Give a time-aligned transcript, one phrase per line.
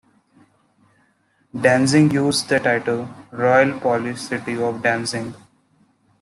[1.55, 5.31] Danzig used the title "Royal Polish City of Danzig".